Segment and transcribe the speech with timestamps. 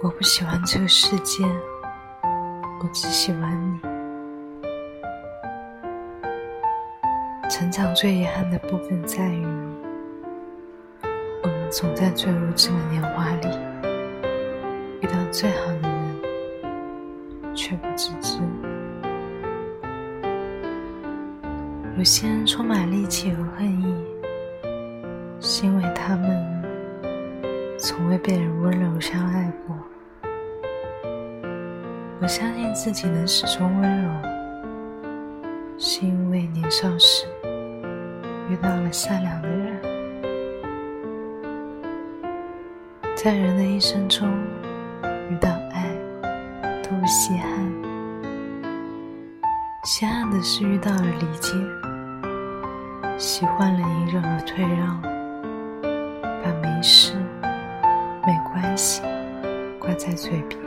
[0.00, 1.44] 我不喜欢这个世界，
[2.80, 3.80] 我只喜欢你。
[7.50, 9.44] 成长最遗憾的部分在于，
[11.42, 13.48] 我们总在最无知的年华里
[15.00, 16.22] 遇到最好的人，
[17.56, 18.38] 却不自知。
[21.96, 23.92] 有些人充满戾气和恨意，
[25.40, 26.62] 是因为他们
[27.80, 29.76] 从未被人温柔相爱过。
[32.20, 34.10] 我相信自己能始终温柔，
[35.78, 37.28] 是因为年少时
[38.50, 39.80] 遇到了善良的人。
[43.14, 44.28] 在人的一生中，
[45.30, 45.86] 遇到爱
[46.82, 47.48] 都不稀罕，
[49.84, 51.54] 稀罕的是遇到了理解。
[53.16, 55.00] 习惯了隐忍和退让，
[56.42, 57.14] 把没事、
[58.26, 59.02] 没关系
[59.78, 60.60] 挂在嘴边，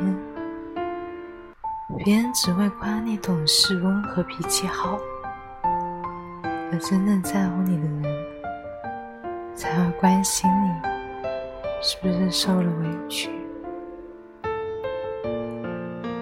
[1.97, 4.97] 别人只会夸你懂事、温和、脾气好，
[6.43, 8.03] 而真正在乎你的人
[9.53, 10.71] 才会关心你
[11.81, 13.29] 是不是受了委屈。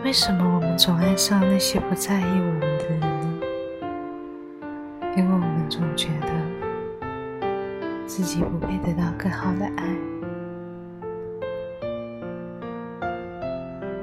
[0.03, 3.02] 为什么我们总爱上那些不在意我们的人？
[5.16, 6.28] 因为我们总觉得
[8.06, 9.86] 自己不配得到更好的爱，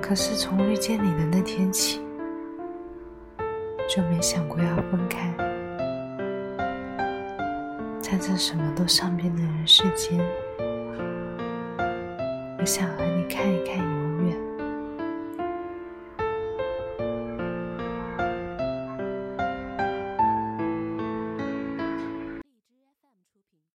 [0.08, 2.00] 可是从遇见你的那天起，
[3.88, 5.34] 就没想过要分开。
[8.00, 10.20] 在这什么都善变的人世间，
[12.56, 14.05] 我想和你看一看。